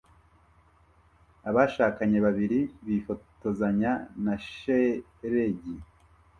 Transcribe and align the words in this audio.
Abashakanye 1.49 2.17
babiri 2.25 2.59
bifotozanya 2.85 3.91
na 4.25 4.35
shelegi 4.47 5.75